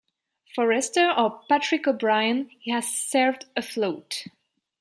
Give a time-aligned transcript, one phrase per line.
[0.55, 4.25] Forester or Patrick O'Brian, he has served afloat.